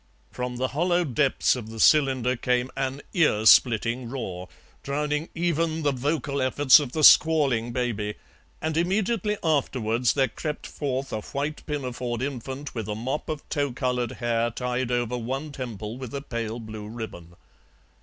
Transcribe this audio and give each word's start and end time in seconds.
From 0.31 0.55
the 0.55 0.69
hollow 0.69 1.03
depths 1.03 1.55
of 1.55 1.69
the 1.69 1.79
cylinder 1.79 2.35
came 2.35 2.71
an 2.75 3.03
earsplitting 3.13 4.09
roar, 4.09 4.49
drowning 4.81 5.29
even 5.35 5.83
the 5.83 5.91
vocal 5.91 6.41
efforts 6.41 6.79
of 6.79 6.93
the 6.93 7.03
squalling 7.03 7.71
baby, 7.71 8.15
and 8.63 8.75
immediately 8.77 9.37
afterwards 9.43 10.13
there 10.13 10.27
crept 10.27 10.65
forth 10.65 11.13
a 11.13 11.21
white 11.21 11.63
pinafored 11.67 12.23
infant 12.23 12.73
with 12.73 12.89
a 12.89 12.95
mop 12.95 13.29
of 13.29 13.47
tow 13.47 13.71
coloured 13.71 14.13
hair 14.13 14.49
tied 14.49 14.89
over 14.91 15.19
one 15.19 15.51
temple 15.51 15.99
with 15.99 16.15
a 16.15 16.21
pale 16.23 16.59
blue 16.59 16.87
ribbon. 16.87 17.35